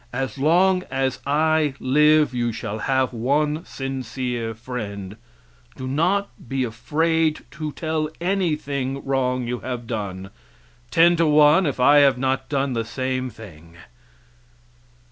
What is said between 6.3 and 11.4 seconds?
be afraid to tell anything wrong you have done; ten to